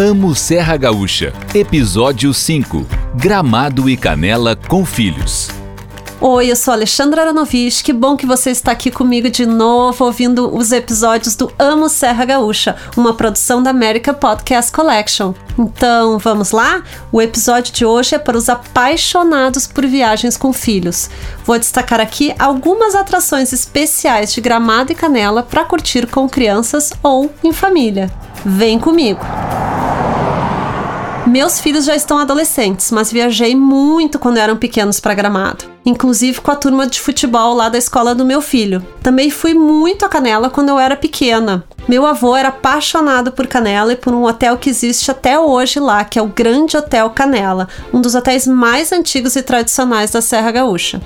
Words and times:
Amo 0.00 0.32
Serra 0.32 0.76
Gaúcha, 0.76 1.32
Episódio 1.52 2.32
5 2.32 2.86
Gramado 3.16 3.90
e 3.90 3.96
Canela 3.96 4.54
com 4.54 4.86
Filhos. 4.86 5.48
Oi, 6.20 6.52
eu 6.52 6.54
sou 6.54 6.72
Alexandra 6.72 7.22
Aranovich. 7.22 7.82
Que 7.82 7.92
bom 7.92 8.16
que 8.16 8.24
você 8.24 8.52
está 8.52 8.70
aqui 8.70 8.92
comigo 8.92 9.28
de 9.28 9.44
novo, 9.44 10.04
ouvindo 10.04 10.56
os 10.56 10.70
episódios 10.70 11.34
do 11.34 11.52
Amo 11.58 11.88
Serra 11.88 12.24
Gaúcha, 12.24 12.76
uma 12.96 13.12
produção 13.12 13.60
da 13.60 13.70
America 13.70 14.14
Podcast 14.14 14.70
Collection. 14.70 15.34
Então, 15.58 16.16
vamos 16.20 16.52
lá? 16.52 16.84
O 17.10 17.20
episódio 17.20 17.74
de 17.74 17.84
hoje 17.84 18.14
é 18.14 18.20
para 18.20 18.38
os 18.38 18.48
apaixonados 18.48 19.66
por 19.66 19.84
viagens 19.84 20.36
com 20.36 20.52
filhos. 20.52 21.10
Vou 21.44 21.58
destacar 21.58 22.00
aqui 22.00 22.32
algumas 22.38 22.94
atrações 22.94 23.52
especiais 23.52 24.32
de 24.32 24.40
Gramado 24.40 24.92
e 24.92 24.94
Canela 24.94 25.42
para 25.42 25.64
curtir 25.64 26.06
com 26.06 26.28
crianças 26.28 26.92
ou 27.02 27.32
em 27.42 27.52
família. 27.52 28.08
Vem 28.44 28.78
comigo! 28.78 29.18
Meus 31.28 31.60
filhos 31.60 31.84
já 31.84 31.94
estão 31.94 32.16
adolescentes, 32.18 32.90
mas 32.90 33.12
viajei 33.12 33.54
muito 33.54 34.18
quando 34.18 34.38
eram 34.38 34.56
pequenos 34.56 34.98
para 34.98 35.12
Gramado, 35.12 35.66
inclusive 35.84 36.40
com 36.40 36.50
a 36.50 36.56
turma 36.56 36.86
de 36.86 36.98
futebol 36.98 37.52
lá 37.52 37.68
da 37.68 37.76
escola 37.76 38.14
do 38.14 38.24
meu 38.24 38.40
filho. 38.40 38.82
Também 39.02 39.28
fui 39.28 39.52
muito 39.52 40.06
a 40.06 40.08
Canela 40.08 40.48
quando 40.48 40.70
eu 40.70 40.78
era 40.78 40.96
pequena. 40.96 41.62
Meu 41.86 42.06
avô 42.06 42.34
era 42.34 42.48
apaixonado 42.48 43.30
por 43.30 43.46
Canela 43.46 43.92
e 43.92 43.96
por 43.96 44.14
um 44.14 44.24
hotel 44.24 44.56
que 44.56 44.70
existe 44.70 45.10
até 45.10 45.38
hoje 45.38 45.78
lá, 45.78 46.02
que 46.02 46.18
é 46.18 46.22
o 46.22 46.28
Grande 46.28 46.78
Hotel 46.78 47.10
Canela, 47.10 47.68
um 47.92 48.00
dos 48.00 48.14
hotéis 48.14 48.46
mais 48.46 48.90
antigos 48.90 49.36
e 49.36 49.42
tradicionais 49.42 50.10
da 50.10 50.22
Serra 50.22 50.50
Gaúcha. 50.50 50.98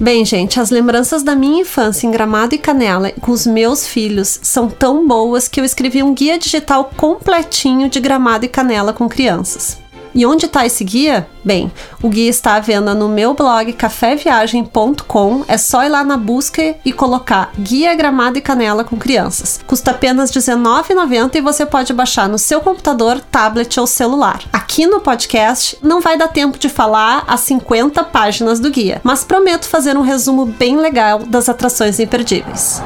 Bem, 0.00 0.24
gente, 0.24 0.58
as 0.58 0.70
lembranças 0.70 1.22
da 1.22 1.36
minha 1.36 1.60
infância 1.60 2.06
em 2.06 2.10
Gramado 2.10 2.54
e 2.54 2.58
Canela 2.58 3.12
com 3.20 3.32
os 3.32 3.46
meus 3.46 3.86
filhos 3.86 4.40
são 4.42 4.66
tão 4.66 5.06
boas 5.06 5.46
que 5.46 5.60
eu 5.60 5.64
escrevi 5.64 6.02
um 6.02 6.14
guia 6.14 6.38
digital 6.38 6.90
completinho 6.96 7.86
de 7.86 8.00
Gramado 8.00 8.46
e 8.46 8.48
Canela 8.48 8.94
com 8.94 9.06
crianças. 9.10 9.79
E 10.14 10.26
onde 10.26 10.46
está 10.46 10.66
esse 10.66 10.84
guia? 10.84 11.28
Bem, 11.44 11.72
o 12.02 12.08
guia 12.08 12.28
está 12.28 12.54
à 12.54 12.60
venda 12.60 12.94
no 12.94 13.08
meu 13.08 13.34
blog 13.34 13.72
caféviagem.com. 13.72 15.44
É 15.48 15.56
só 15.56 15.84
ir 15.84 15.88
lá 15.88 16.04
na 16.04 16.16
busca 16.16 16.74
e 16.84 16.92
colocar 16.92 17.52
Guia 17.58 17.94
Gramado 17.94 18.38
e 18.38 18.40
Canela 18.40 18.84
com 18.84 18.96
Crianças. 18.96 19.60
Custa 19.66 19.92
apenas 19.92 20.30
R$19,90 20.30 21.36
e 21.36 21.40
você 21.40 21.64
pode 21.64 21.92
baixar 21.92 22.28
no 22.28 22.38
seu 22.38 22.60
computador, 22.60 23.20
tablet 23.30 23.78
ou 23.80 23.86
celular. 23.86 24.42
Aqui 24.52 24.86
no 24.86 25.00
podcast 25.00 25.78
não 25.82 26.00
vai 26.00 26.18
dar 26.18 26.28
tempo 26.28 26.58
de 26.58 26.68
falar 26.68 27.24
as 27.26 27.40
50 27.40 28.04
páginas 28.04 28.60
do 28.60 28.70
guia, 28.70 29.00
mas 29.02 29.24
prometo 29.24 29.68
fazer 29.68 29.96
um 29.96 30.02
resumo 30.02 30.44
bem 30.46 30.76
legal 30.76 31.20
das 31.20 31.48
atrações 31.48 31.98
imperdíveis. 31.98 32.82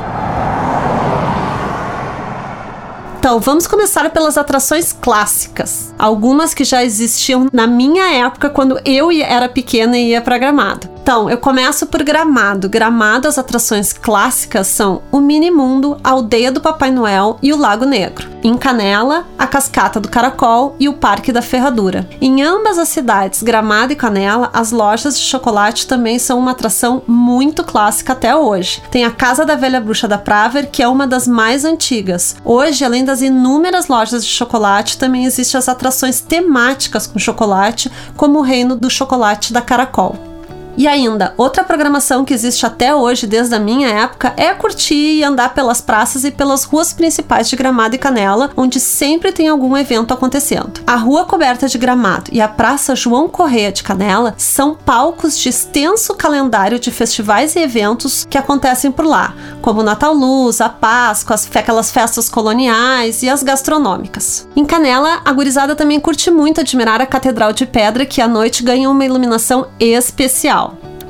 Então, 3.25 3.41
vamos 3.41 3.67
começar 3.67 4.11
pelas 4.11 4.37
atrações 4.37 4.93
clássicas. 4.93 5.95
Algumas 5.99 6.53
que 6.53 6.63
já 6.63 6.85
existiam 6.85 7.49
na 7.51 7.67
minha 7.67 8.05
época, 8.17 8.51
quando 8.51 8.79
eu 8.85 9.11
era 9.11 9.49
pequena 9.49 9.97
e 9.97 10.11
ia 10.11 10.21
para 10.21 10.37
Gramado. 10.37 10.94
Então, 11.05 11.29
eu 11.29 11.37
começo 11.37 11.87
por 11.87 12.03
Gramado. 12.03 12.67
Gramado, 12.67 13.29
as 13.29 13.37
atrações 13.37 13.93
clássicas 13.93 14.69
são 14.69 15.03
o 15.13 15.21
Mini 15.21 15.51
Mundo, 15.51 15.99
a 16.03 16.13
Aldeia 16.13 16.51
do 16.51 16.63
Papai 16.63 16.91
Noel 16.91 17.39
e 17.43 17.53
o 17.53 17.59
Lago 17.59 17.85
Negro. 17.85 18.27
Em 18.43 18.57
Canela, 18.57 19.27
a 19.39 19.47
Cascata 19.47 20.01
do 20.01 20.09
Caracol 20.09 20.75
e 20.81 20.89
o 20.89 20.95
Parque 20.95 21.31
da 21.31 21.43
Ferradura. 21.43 22.09
Em 22.23 22.43
ambas 22.43 22.79
as 22.79 22.89
cidades, 22.89 23.43
Gramado 23.43 23.93
e 23.93 23.97
Canela, 23.97 24.49
as 24.55 24.73
lojas 24.73 25.19
de 25.19 25.27
chocolate 25.27 25.87
também 25.87 26.19
são 26.19 26.39
uma 26.39 26.53
atração 26.53 27.03
muito 27.07 27.63
clássica 27.63 28.15
até 28.15 28.35
hoje. 28.35 28.83
Tem 28.91 29.05
a 29.05 29.11
Casa 29.11 29.45
da 29.45 29.57
Velha 29.57 29.83
Bruxa 29.83 30.09
da 30.09 30.17
Praver, 30.17 30.71
que 30.71 30.83
é 30.83 30.89
uma 30.89 31.07
das 31.07 31.29
mais 31.29 31.67
antigas. 31.67 32.35
Hoje, 32.43 32.83
além 32.83 33.05
das 33.05 33.21
inúmeras 33.21 33.89
lojas 33.89 34.25
de 34.25 34.33
chocolate, 34.33 34.97
também 34.97 35.27
existem 35.27 35.59
as 35.59 35.69
atrações 35.69 36.23
temáticas 36.23 37.07
com 37.07 37.19
chocolate, 37.19 37.93
como 38.17 38.39
o 38.39 38.43
Reino 38.43 38.75
do 38.75 38.89
Chocolate 38.89 39.53
da 39.53 39.61
Caracol. 39.61 40.33
E 40.77 40.89
ainda, 40.89 41.35
outra 41.37 41.63
programação 41.63 42.25
que 42.25 42.35
existe 42.35 42.67
até 42.67 42.95
hoje, 42.95 43.27
desde 43.27 43.55
a 43.55 43.61
minha 43.61 43.89
época, 43.89 44.33
é 44.37 44.53
curtir 44.53 45.19
e 45.19 45.25
andar 45.25 45.55
pelas 45.55 45.81
praças 45.81 46.25
e 46.25 46.31
pelas 46.31 46.65
ruas 46.65 46.93
principais 46.93 47.49
de 47.49 47.57
Gramado 47.57 47.95
e 47.95 47.99
Canela, 47.99 48.51
onde 48.57 48.81
sempre 48.81 49.31
tem 49.31 49.49
algum 49.49 49.77
evento 49.77 50.13
acontecendo. 50.13 50.81
A 50.87 50.97
Rua 50.97 51.25
Coberta 51.25 51.69
de 51.69 51.79
Gramado 51.79 52.31
e 52.33 52.41
a 52.41 52.49
Praça 52.49 52.97
João 52.97 53.29
Correia 53.29 53.71
de 53.71 53.83
Canela 53.83 54.35
são 54.37 54.75
palcos 54.75 55.39
de 55.39 55.49
extenso 55.49 56.15
calendário 56.15 56.79
de 56.79 56.91
festivais 56.91 57.55
e 57.55 57.61
eventos 57.61 58.27
que 58.29 58.39
acontecem 58.39 58.91
por 58.91 59.05
lá, 59.05 59.35
como 59.63 59.81
o 59.81 59.85
Natal 59.85 60.13
Luz, 60.13 60.61
a 60.61 60.69
Páscoa, 60.69 61.35
as, 61.35 61.49
aquelas 61.55 61.91
festas 61.91 62.29
coloniais 62.29 63.23
e 63.23 63.29
as 63.29 63.43
gastronômicas. 63.43 64.49
Em 64.57 64.65
Canela, 64.65 65.21
a 65.25 65.33
gurizada 65.33 65.77
também 65.77 66.01
curte 66.01 66.31
muito 66.31 66.61
admirar 66.61 67.01
a 67.01 67.07
Catedral 67.07 67.53
de 67.53 67.65
Pedra, 67.67 68.05
que 68.05 68.21
à 68.21 68.27
noite 68.27 68.63
ganha 68.63 68.91
uma 68.91 69.05
iluminação 69.05 69.69
especial. 69.79 70.64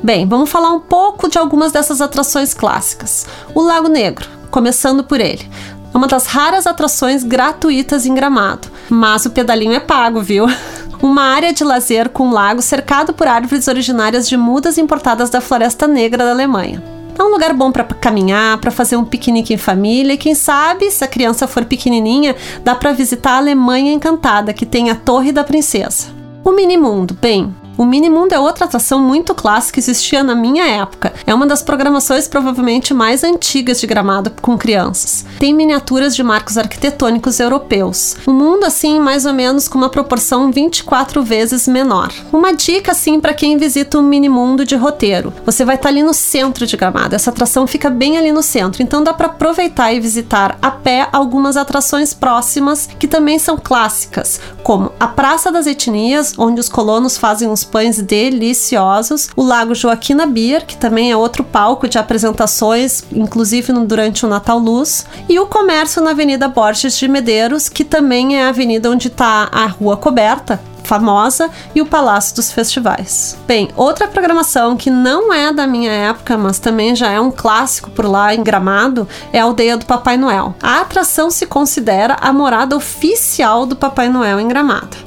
Bem, 0.05 0.27
vamos 0.27 0.51
falar 0.51 0.69
um 0.69 0.79
pouco 0.79 1.27
de 1.27 1.39
algumas 1.39 1.71
dessas 1.71 1.99
atrações 1.99 2.53
clássicas. 2.53 3.25
O 3.55 3.61
Lago 3.63 3.87
Negro, 3.87 4.29
começando 4.51 5.03
por 5.03 5.19
ele. 5.19 5.49
É 5.91 5.97
uma 5.97 6.05
das 6.05 6.27
raras 6.27 6.67
atrações 6.67 7.23
gratuitas 7.23 8.05
em 8.05 8.13
Gramado, 8.13 8.67
mas 8.87 9.25
o 9.25 9.31
pedalinho 9.31 9.73
é 9.73 9.79
pago, 9.79 10.21
viu? 10.21 10.45
Uma 11.01 11.23
área 11.23 11.51
de 11.51 11.63
lazer 11.63 12.09
com 12.09 12.27
um 12.27 12.31
lago 12.31 12.61
cercado 12.61 13.13
por 13.13 13.27
árvores 13.27 13.67
originárias 13.67 14.29
de 14.29 14.37
mudas 14.37 14.77
importadas 14.77 15.31
da 15.31 15.41
Floresta 15.41 15.87
Negra 15.87 16.23
da 16.23 16.29
Alemanha. 16.29 16.83
É 17.17 17.23
um 17.23 17.31
lugar 17.31 17.55
bom 17.55 17.71
para 17.71 17.83
caminhar, 17.83 18.59
para 18.59 18.69
fazer 18.69 18.97
um 18.97 19.05
piquenique 19.05 19.55
em 19.55 19.57
família 19.57 20.13
e 20.13 20.17
quem 20.17 20.35
sabe, 20.35 20.91
se 20.91 21.03
a 21.03 21.07
criança 21.07 21.47
for 21.47 21.65
pequenininha, 21.65 22.35
dá 22.63 22.75
para 22.75 22.93
visitar 22.93 23.31
a 23.31 23.37
Alemanha 23.37 23.91
Encantada, 23.91 24.53
que 24.53 24.67
tem 24.67 24.91
a 24.91 24.95
Torre 24.95 25.31
da 25.31 25.43
Princesa. 25.43 26.09
O 26.43 26.51
Mini 26.51 26.77
Mundo, 26.77 27.17
bem, 27.19 27.51
o 27.77 27.85
Minimundo 27.85 28.33
é 28.33 28.39
outra 28.39 28.65
atração 28.65 28.99
muito 28.99 29.35
clássica 29.35 29.75
que 29.75 29.79
existia 29.79 30.23
na 30.23 30.33
minha 30.33 30.65
época. 30.65 31.13
É 31.27 31.33
uma 31.33 31.45
das 31.45 31.61
programações 31.61 32.27
provavelmente 32.27 32.93
mais 32.93 33.23
antigas 33.23 33.81
de 33.81 33.87
Gramado 33.87 34.31
com 34.41 34.57
crianças. 34.57 35.25
Tem 35.37 35.53
miniaturas 35.53 36.15
de 36.15 36.23
marcos 36.23 36.57
arquitetônicos 36.57 37.39
europeus. 37.39 38.15
Um 38.25 38.33
mundo 38.33 38.63
assim, 38.63 38.99
mais 38.99 39.25
ou 39.25 39.33
menos 39.33 39.67
com 39.67 39.77
uma 39.77 39.89
proporção 39.89 40.51
24 40.51 41.21
vezes 41.21 41.67
menor. 41.67 42.11
Uma 42.31 42.53
dica 42.53 42.93
assim 42.93 43.19
para 43.19 43.33
quem 43.33 43.57
visita 43.57 43.99
um 43.99 44.03
Minimundo 44.03 44.63
de 44.63 44.75
roteiro. 44.75 45.33
Você 45.45 45.65
vai 45.65 45.75
estar 45.75 45.89
tá 45.89 45.89
ali 45.89 46.01
no 46.01 46.13
centro 46.13 46.65
de 46.65 46.77
Gramado. 46.77 47.15
Essa 47.15 47.29
atração 47.29 47.67
fica 47.67 47.89
bem 47.89 48.17
ali 48.17 48.31
no 48.31 48.41
centro, 48.41 48.81
então 48.81 49.03
dá 49.03 49.13
para 49.13 49.27
aproveitar 49.27 49.91
e 49.91 49.99
visitar 49.99 50.57
a 50.61 50.71
pé 50.71 51.09
algumas 51.11 51.57
atrações 51.57 52.13
próximas 52.13 52.87
que 52.97 53.07
também 53.07 53.37
são 53.37 53.57
clássicas, 53.57 54.39
como 54.63 54.91
a 54.99 55.07
Praça 55.07 55.51
das 55.51 55.67
Etnias, 55.67 56.33
onde 56.37 56.59
os 56.59 56.69
colonos 56.69 57.17
fazem 57.17 57.49
uns 57.49 57.64
pães 57.65 58.01
deliciosos. 58.01 59.29
O 59.35 59.43
Lago 59.43 59.75
Joaquina 59.75 60.25
Beer, 60.25 60.65
que 60.65 60.77
também 60.77 61.11
é 61.11 61.17
outro 61.17 61.43
palco 61.43 61.87
de 61.87 61.97
apresentações, 61.97 63.03
inclusive 63.11 63.73
durante 63.85 64.25
o 64.25 64.29
Natal 64.29 64.59
Luz. 64.59 65.05
E 65.27 65.39
o 65.39 65.47
comércio 65.47 66.01
na 66.01 66.11
Avenida 66.11 66.47
Borges 66.47 66.97
de 66.97 67.07
Medeiros, 67.07 67.67
que 67.67 67.83
também 67.83 68.37
é 68.37 68.45
a 68.45 68.49
avenida 68.49 68.89
onde 68.89 69.07
está 69.07 69.49
a 69.51 69.65
Rua 69.65 69.97
Coberta, 69.97 70.59
famosa 70.85 71.49
e 71.73 71.81
o 71.81 71.85
Palácio 71.85 72.35
dos 72.35 72.51
Festivais. 72.51 73.35
Bem, 73.45 73.69
outra 73.75 74.07
programação 74.07 74.77
que 74.77 74.89
não 74.89 75.33
é 75.33 75.51
da 75.51 75.67
minha 75.67 75.91
época, 75.91 76.37
mas 76.37 76.59
também 76.59 76.95
já 76.95 77.11
é 77.11 77.19
um 77.19 77.31
clássico 77.31 77.89
por 77.89 78.05
lá 78.05 78.33
em 78.33 78.43
Gramado, 78.43 79.07
é 79.33 79.39
a 79.39 79.43
Aldeia 79.43 79.75
do 79.75 79.85
Papai 79.85 80.15
Noel. 80.15 80.55
A 80.61 80.81
atração 80.81 81.29
se 81.29 81.45
considera 81.45 82.15
a 82.21 82.31
morada 82.31 82.75
oficial 82.75 83.65
do 83.65 83.75
Papai 83.75 84.07
Noel 84.07 84.39
em 84.39 84.47
Gramado. 84.47 85.04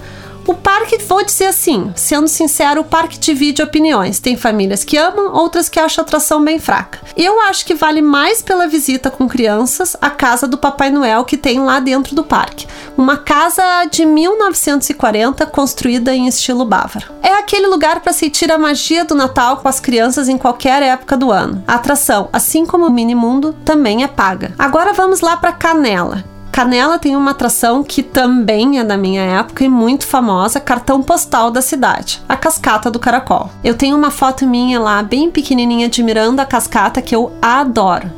O 0.49 0.55
parque, 0.55 0.97
vou 1.05 1.23
dizer 1.23 1.45
assim, 1.45 1.93
sendo 1.95 2.27
sincero, 2.27 2.81
o 2.81 2.85
parque 2.85 3.19
divide 3.19 3.61
opiniões. 3.61 4.19
Tem 4.19 4.35
famílias 4.35 4.83
que 4.83 4.97
amam, 4.97 5.35
outras 5.35 5.69
que 5.69 5.79
acham 5.79 6.03
a 6.03 6.07
atração 6.07 6.43
bem 6.43 6.59
fraca. 6.59 7.01
Eu 7.15 7.39
acho 7.43 7.67
que 7.67 7.75
vale 7.75 8.01
mais 8.01 8.41
pela 8.41 8.67
visita 8.67 9.11
com 9.11 9.29
crianças 9.29 9.95
a 10.01 10.09
casa 10.09 10.49
do 10.49 10.57
Papai 10.57 10.89
Noel 10.89 11.27
que 11.27 11.37
tem 11.37 11.61
lá 11.61 11.81
dentro 11.81 12.15
do 12.15 12.25
parque. 12.25 12.67
Uma 12.97 13.19
casa 13.19 13.63
de 13.91 14.07
1940 14.07 15.45
construída 15.45 16.15
em 16.15 16.27
estilo 16.27 16.65
bávaro. 16.65 17.13
É 17.23 17.35
aquele 17.35 17.67
lugar 17.67 18.01
para 18.01 18.15
sentir 18.15 18.51
a 18.51 18.57
magia 18.57 19.05
do 19.05 19.15
Natal 19.15 19.59
com 19.59 19.69
as 19.69 19.79
crianças 19.79 20.31
em 20.31 20.39
qualquer 20.39 20.83
época 20.83 21.15
do 21.15 21.31
ano. 21.31 21.63
A 21.69 21.75
atração, 21.75 22.31
assim 22.33 22.65
como 22.65 22.87
o 22.87 22.91
Mini 22.91 23.15
Mundo, 23.15 23.55
também 23.67 24.03
é 24.03 24.09
paga. 24.09 24.55
Agora 24.59 24.95
vamos 24.95 25.21
lá 25.21 25.37
para 25.37 25.53
Canela 25.53 26.25
Canela 26.59 26.99
tem 26.99 27.15
uma 27.15 27.31
atração 27.31 27.85
que 27.85 28.03
também 28.03 28.81
é 28.81 28.85
da 28.85 28.97
minha 28.97 29.23
época 29.23 29.63
e 29.63 29.69
muito 29.69 30.05
famosa, 30.05 30.59
cartão 30.59 31.01
postal 31.01 31.53
da 31.53 31.63
cidade, 31.63 32.21
a 32.29 32.37
Cascata 32.37 32.91
do 32.91 32.99
Caracol. 32.99 33.49
Eu 33.63 33.77
tenho 33.77 33.97
uma 33.97 34.11
foto 34.11 34.45
minha 34.45 34.81
lá, 34.81 35.01
bem 35.01 35.31
pequenininha, 35.31 35.87
admirando 35.87 36.43
a 36.43 36.45
cascata 36.45 37.01
que 37.01 37.15
eu 37.15 37.33
adoro. 37.41 38.11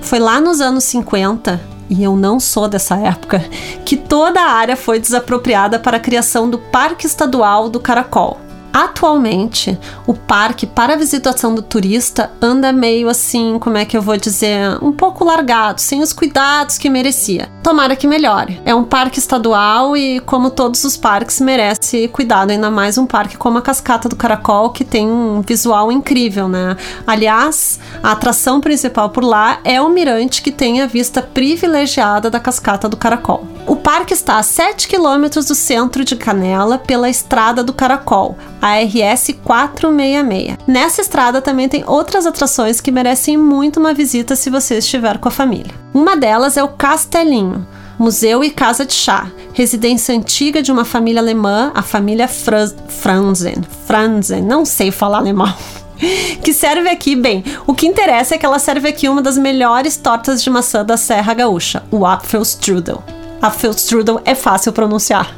Foi 0.00 0.20
lá 0.20 0.40
nos 0.40 0.60
anos 0.60 0.84
50 0.84 1.60
e 1.90 2.04
eu 2.04 2.14
não 2.14 2.38
sou 2.38 2.68
dessa 2.68 2.94
época, 2.94 3.44
que 3.84 3.96
toda 3.96 4.40
a 4.40 4.52
área 4.52 4.76
foi 4.76 5.00
desapropriada 5.00 5.76
para 5.76 5.96
a 5.96 6.00
criação 6.00 6.48
do 6.48 6.56
Parque 6.56 7.04
Estadual 7.04 7.68
do 7.68 7.80
Caracol. 7.80 8.38
Atualmente, 8.72 9.78
o 10.06 10.14
parque 10.14 10.66
para 10.66 10.92
a 10.92 10.96
visitação 10.96 11.54
do 11.54 11.62
turista 11.62 12.30
anda 12.40 12.72
meio 12.72 13.08
assim, 13.08 13.58
como 13.58 13.78
é 13.78 13.84
que 13.84 13.96
eu 13.96 14.02
vou 14.02 14.16
dizer, 14.16 14.78
um 14.82 14.92
pouco 14.92 15.24
largado, 15.24 15.80
sem 15.80 16.02
os 16.02 16.12
cuidados 16.12 16.78
que 16.78 16.90
merecia. 16.90 17.48
Tomara 17.62 17.96
que 17.96 18.06
melhore. 18.06 18.60
É 18.64 18.74
um 18.74 18.84
parque 18.84 19.18
estadual 19.18 19.96
e, 19.96 20.20
como 20.20 20.50
todos 20.50 20.84
os 20.84 20.96
parques, 20.96 21.40
merece 21.40 22.08
cuidado, 22.08 22.50
ainda 22.50 22.70
mais 22.70 22.98
um 22.98 23.06
parque 23.06 23.36
como 23.36 23.58
a 23.58 23.62
Cascata 23.62 24.08
do 24.08 24.16
Caracol, 24.16 24.70
que 24.70 24.84
tem 24.84 25.10
um 25.10 25.40
visual 25.40 25.90
incrível, 25.90 26.48
né? 26.48 26.76
Aliás, 27.06 27.80
a 28.02 28.12
atração 28.12 28.60
principal 28.60 29.10
por 29.10 29.24
lá 29.24 29.60
é 29.64 29.80
o 29.80 29.88
mirante 29.88 30.42
que 30.42 30.52
tem 30.52 30.82
a 30.82 30.86
vista 30.86 31.22
privilegiada 31.22 32.30
da 32.30 32.38
Cascata 32.38 32.88
do 32.88 32.96
Caracol. 32.96 33.47
Parque 33.88 34.12
está 34.12 34.36
a 34.36 34.42
7 34.42 34.86
quilômetros 34.86 35.46
do 35.46 35.54
centro 35.54 36.04
de 36.04 36.14
Canela 36.14 36.76
pela 36.76 37.08
Estrada 37.08 37.64
do 37.64 37.72
Caracol, 37.72 38.36
a 38.60 38.74
RS 38.74 39.34
466. 39.42 40.58
Nessa 40.66 41.00
estrada 41.00 41.40
também 41.40 41.70
tem 41.70 41.84
outras 41.86 42.26
atrações 42.26 42.82
que 42.82 42.90
merecem 42.90 43.38
muito 43.38 43.80
uma 43.80 43.94
visita 43.94 44.36
se 44.36 44.50
você 44.50 44.76
estiver 44.76 45.16
com 45.16 45.28
a 45.28 45.30
família. 45.30 45.72
Uma 45.94 46.18
delas 46.18 46.58
é 46.58 46.62
o 46.62 46.68
Castelinho. 46.68 47.66
Museu 47.98 48.44
e 48.44 48.50
Casa 48.50 48.84
de 48.84 48.92
Chá, 48.92 49.32
residência 49.54 50.14
antiga 50.14 50.60
de 50.60 50.70
uma 50.70 50.84
família 50.84 51.22
alemã, 51.22 51.72
a 51.74 51.80
família 51.80 52.28
Franzen. 52.28 53.62
Franzen, 53.86 54.42
não 54.42 54.66
sei 54.66 54.90
falar 54.90 55.16
alemão 55.16 55.50
que 56.44 56.52
serve 56.52 56.90
aqui, 56.90 57.16
bem, 57.16 57.42
o 57.66 57.72
que 57.72 57.86
interessa 57.86 58.34
é 58.34 58.38
que 58.38 58.44
ela 58.44 58.58
serve 58.58 58.90
aqui 58.90 59.08
uma 59.08 59.22
das 59.22 59.38
melhores 59.38 59.96
tortas 59.96 60.42
de 60.42 60.50
maçã 60.50 60.84
da 60.84 60.98
Serra 60.98 61.32
Gaúcha, 61.32 61.82
o 61.90 62.04
Apfelstrudel. 62.04 63.02
Apfelstrudel 63.40 64.20
é 64.24 64.34
fácil 64.34 64.72
pronunciar. 64.72 65.34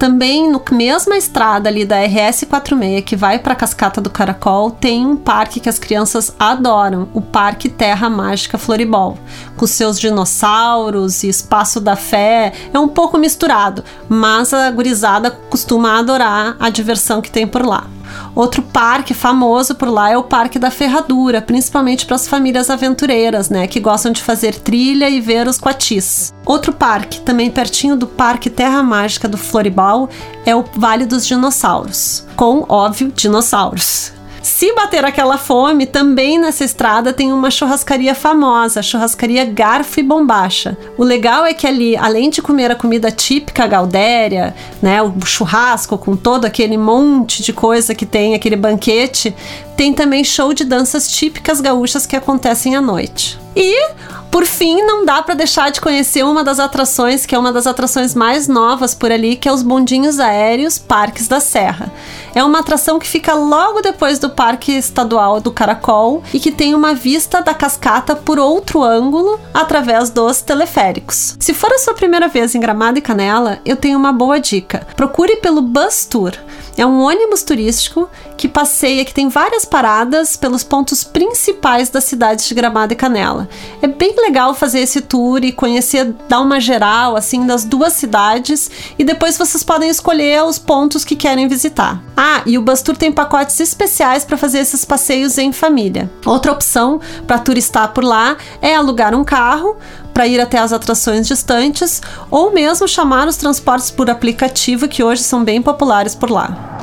Também 0.00 0.50
no 0.50 0.62
mesma 0.72 1.18
estrada 1.18 1.68
ali 1.68 1.84
da 1.84 2.00
RS 2.00 2.44
46 2.48 3.04
que 3.04 3.14
vai 3.14 3.38
para 3.38 3.52
a 3.52 3.56
Cascata 3.56 4.00
do 4.00 4.08
Caracol, 4.08 4.70
tem 4.70 5.04
um 5.04 5.14
parque 5.14 5.60
que 5.60 5.68
as 5.68 5.78
crianças 5.78 6.34
adoram, 6.38 7.10
o 7.12 7.20
Parque 7.20 7.68
Terra 7.68 8.08
Mágica 8.08 8.56
Floribol, 8.56 9.18
com 9.58 9.66
seus 9.66 10.00
dinossauros 10.00 11.22
e 11.22 11.28
espaço 11.28 11.82
da 11.82 11.96
fé. 11.96 12.54
É 12.72 12.78
um 12.78 12.88
pouco 12.88 13.18
misturado, 13.18 13.84
mas 14.08 14.54
a 14.54 14.70
gurizada 14.70 15.30
costuma 15.30 15.98
adorar 15.98 16.56
a 16.58 16.70
diversão 16.70 17.20
que 17.20 17.30
tem 17.30 17.46
por 17.46 17.66
lá. 17.66 17.86
Outro 18.34 18.62
parque 18.62 19.12
famoso 19.12 19.74
por 19.74 19.88
lá 19.88 20.10
é 20.10 20.16
o 20.16 20.22
Parque 20.22 20.58
da 20.58 20.70
Ferradura, 20.70 21.42
principalmente 21.42 22.06
para 22.06 22.16
as 22.16 22.28
famílias 22.28 22.70
aventureiras, 22.70 23.50
né, 23.50 23.66
que 23.66 23.80
gostam 23.80 24.12
de 24.12 24.22
fazer 24.22 24.54
trilha 24.54 25.08
e 25.08 25.20
ver 25.20 25.46
os 25.46 25.58
coatis. 25.58 26.32
Outro 26.46 26.72
parque, 26.72 27.20
também 27.20 27.50
pertinho 27.50 27.96
do 27.96 28.06
Parque 28.06 28.48
Terra 28.48 28.82
Mágica 28.82 29.28
do 29.28 29.36
Floribal, 29.36 30.08
é 30.46 30.54
o 30.54 30.64
Vale 30.76 31.06
dos 31.06 31.26
Dinossauros, 31.26 32.26
com, 32.36 32.64
óbvio, 32.68 33.12
dinossauros. 33.14 34.12
Se 34.42 34.72
bater 34.74 35.04
aquela 35.04 35.36
fome, 35.36 35.84
também 35.84 36.38
nessa 36.38 36.64
estrada 36.64 37.12
tem 37.12 37.30
uma 37.30 37.50
churrascaria 37.50 38.14
famosa, 38.14 38.82
churrascaria 38.82 39.44
Garfo 39.44 40.00
e 40.00 40.02
Bombacha. 40.02 40.78
O 40.96 41.04
legal 41.04 41.44
é 41.44 41.52
que 41.52 41.66
ali, 41.66 41.94
além 41.94 42.30
de 42.30 42.40
comer 42.40 42.70
a 42.70 42.74
comida 42.74 43.10
típica 43.10 43.66
gaudéria, 43.66 44.54
né, 44.80 45.02
o 45.02 45.14
churrasco 45.24 45.98
com 45.98 46.16
todo 46.16 46.46
aquele 46.46 46.78
monte 46.78 47.42
de 47.42 47.52
coisa 47.52 47.94
que 47.94 48.06
tem, 48.06 48.34
aquele 48.34 48.56
banquete, 48.56 49.34
tem 49.80 49.94
também 49.94 50.22
show 50.22 50.52
de 50.52 50.62
danças 50.62 51.10
típicas 51.10 51.58
gaúchas 51.58 52.04
que 52.04 52.14
acontecem 52.14 52.76
à 52.76 52.82
noite. 52.82 53.40
E 53.56 53.94
por 54.30 54.44
fim, 54.44 54.82
não 54.82 55.06
dá 55.06 55.22
para 55.22 55.34
deixar 55.34 55.70
de 55.70 55.80
conhecer 55.80 56.22
uma 56.22 56.44
das 56.44 56.60
atrações, 56.60 57.24
que 57.24 57.34
é 57.34 57.38
uma 57.38 57.50
das 57.50 57.66
atrações 57.66 58.14
mais 58.14 58.46
novas 58.46 58.94
por 58.94 59.10
ali, 59.10 59.36
que 59.36 59.48
é 59.48 59.52
os 59.52 59.62
bondinhos 59.62 60.20
aéreos 60.20 60.78
Parques 60.78 61.26
da 61.26 61.40
Serra. 61.40 61.90
É 62.34 62.44
uma 62.44 62.58
atração 62.58 62.98
que 62.98 63.08
fica 63.08 63.32
logo 63.32 63.80
depois 63.80 64.18
do 64.18 64.28
Parque 64.28 64.72
Estadual 64.72 65.40
do 65.40 65.50
Caracol 65.50 66.22
e 66.32 66.38
que 66.38 66.52
tem 66.52 66.74
uma 66.74 66.94
vista 66.94 67.40
da 67.40 67.54
cascata 67.54 68.14
por 68.14 68.38
outro 68.38 68.82
ângulo 68.84 69.40
através 69.54 70.10
dos 70.10 70.42
teleféricos. 70.42 71.36
Se 71.40 71.54
for 71.54 71.72
a 71.72 71.78
sua 71.78 71.94
primeira 71.94 72.28
vez 72.28 72.54
em 72.54 72.60
Gramado 72.60 72.98
e 72.98 73.02
Canela, 73.02 73.58
eu 73.64 73.76
tenho 73.76 73.98
uma 73.98 74.12
boa 74.12 74.38
dica. 74.38 74.86
Procure 74.94 75.36
pelo 75.36 75.62
Bus 75.62 76.04
Tour. 76.04 76.32
É 76.76 76.86
um 76.86 77.00
ônibus 77.00 77.42
turístico 77.42 78.08
que 78.36 78.48
passeia, 78.48 79.04
que 79.04 79.12
tem 79.12 79.28
várias 79.28 79.64
paradas 79.64 80.36
pelos 80.36 80.62
pontos 80.62 81.04
principais 81.04 81.90
da 81.90 82.00
cidade 82.00 82.46
de 82.46 82.54
Gramado 82.54 82.92
e 82.92 82.96
Canela. 82.96 83.48
É 83.82 83.86
bem 83.86 84.14
legal 84.16 84.54
fazer 84.54 84.80
esse 84.80 85.00
tour 85.00 85.44
e 85.44 85.52
conhecer, 85.52 86.14
dar 86.28 86.40
uma 86.40 86.60
geral 86.60 87.16
assim 87.16 87.46
das 87.46 87.64
duas 87.64 87.92
cidades 87.92 88.70
e 88.98 89.04
depois 89.04 89.36
vocês 89.36 89.62
podem 89.62 89.90
escolher 89.90 90.42
os 90.44 90.58
pontos 90.58 91.04
que 91.04 91.16
querem 91.16 91.48
visitar. 91.48 92.02
Ah, 92.16 92.42
e 92.46 92.56
o 92.56 92.62
Bus 92.62 92.82
Tour 92.82 92.96
tem 92.96 93.12
pacotes 93.12 93.58
especiais 93.60 94.24
para 94.24 94.36
fazer 94.36 94.58
esses 94.58 94.84
passeios 94.84 95.38
em 95.38 95.52
família. 95.52 96.10
Outra 96.24 96.52
opção 96.52 97.00
para 97.26 97.38
turistar 97.38 97.92
por 97.92 98.04
lá 98.04 98.36
é 98.60 98.74
alugar 98.74 99.14
um 99.14 99.24
carro 99.24 99.76
para 100.12 100.26
ir 100.26 100.40
até 100.40 100.58
as 100.58 100.72
atrações 100.72 101.26
distantes 101.26 102.00
ou 102.30 102.52
mesmo 102.52 102.86
chamar 102.86 103.28
os 103.28 103.36
transportes 103.36 103.90
por 103.90 104.10
aplicativo 104.10 104.88
que 104.88 105.02
hoje 105.02 105.22
são 105.22 105.44
bem 105.44 105.62
populares 105.62 106.14
por 106.14 106.30
lá. 106.30 106.78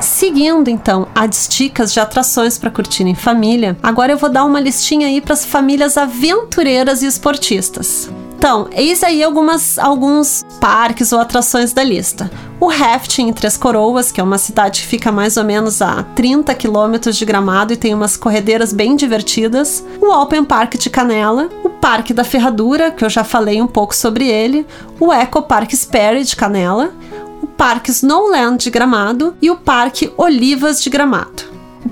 Seguindo 0.00 0.68
então 0.68 1.08
as 1.14 1.48
dicas 1.48 1.92
de 1.92 2.00
atrações 2.00 2.58
para 2.58 2.70
curtir 2.70 3.04
em 3.04 3.14
família, 3.14 3.76
agora 3.82 4.12
eu 4.12 4.18
vou 4.18 4.30
dar 4.30 4.44
uma 4.44 4.60
listinha 4.60 5.06
aí 5.06 5.20
para 5.20 5.34
as 5.34 5.44
famílias 5.44 5.96
aventureiras 5.96 7.02
e 7.02 7.06
esportistas. 7.06 8.10
Então, 8.38 8.68
eis 8.70 9.02
aí 9.02 9.20
algumas, 9.20 9.80
alguns 9.80 10.46
parques 10.60 11.10
ou 11.10 11.18
atrações 11.18 11.72
da 11.72 11.82
lista. 11.82 12.30
O 12.60 12.68
rafting 12.68 13.26
em 13.26 13.32
Três 13.32 13.56
Coroas, 13.56 14.12
que 14.12 14.20
é 14.20 14.24
uma 14.24 14.38
cidade 14.38 14.80
que 14.80 14.86
fica 14.86 15.10
mais 15.10 15.36
ou 15.36 15.42
menos 15.42 15.82
a 15.82 16.04
30 16.14 16.54
quilômetros 16.54 17.16
de 17.16 17.24
Gramado 17.24 17.72
e 17.72 17.76
tem 17.76 17.92
umas 17.92 18.16
corredeiras 18.16 18.72
bem 18.72 18.94
divertidas. 18.94 19.84
O 20.00 20.12
Open 20.12 20.44
Park 20.44 20.76
de 20.76 20.88
Canela, 20.88 21.48
o 21.64 21.68
Parque 21.68 22.14
da 22.14 22.22
Ferradura, 22.22 22.92
que 22.92 23.04
eu 23.04 23.10
já 23.10 23.24
falei 23.24 23.60
um 23.60 23.66
pouco 23.66 23.94
sobre 23.94 24.28
ele, 24.28 24.64
o 25.00 25.12
Eco 25.12 25.42
Park 25.42 25.72
Sperry 25.72 26.22
de 26.22 26.36
Canela, 26.36 26.92
o 27.42 27.46
Parque 27.48 27.90
Snowland 27.90 28.62
de 28.62 28.70
Gramado 28.70 29.34
e 29.42 29.50
o 29.50 29.56
Parque 29.56 30.12
Olivas 30.16 30.80
de 30.80 30.88
Gramado. 30.88 31.47